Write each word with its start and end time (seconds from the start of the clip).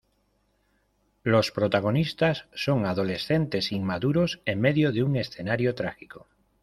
Los 1.21 1.51
protagonistas 1.51 2.47
son 2.55 2.87
adolescentes 2.87 3.71
inmaduros 3.71 4.41
en 4.45 4.59
medio 4.59 4.91
de 4.91 5.03
un 5.03 5.15
escenario 5.15 5.75
trágico. 5.75 6.27